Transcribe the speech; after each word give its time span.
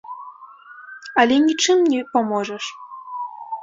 Але 1.25 1.35
нічым 1.47 1.87
не 1.95 2.01
паможаш. 2.17 2.65